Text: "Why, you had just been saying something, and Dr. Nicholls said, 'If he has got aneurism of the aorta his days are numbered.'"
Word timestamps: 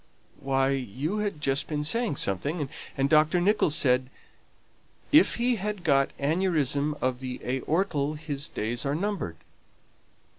"Why, 0.39 0.69
you 0.69 1.19
had 1.19 1.39
just 1.39 1.67
been 1.67 1.83
saying 1.83 2.15
something, 2.15 2.69
and 2.97 3.07
Dr. 3.07 3.39
Nicholls 3.39 3.75
said, 3.75 4.09
'If 5.11 5.35
he 5.35 5.57
has 5.57 5.75
got 5.83 6.09
aneurism 6.17 6.95
of 7.03 7.19
the 7.19 7.39
aorta 7.45 8.17
his 8.19 8.49
days 8.49 8.83
are 8.83 8.95
numbered.'" 8.95 9.37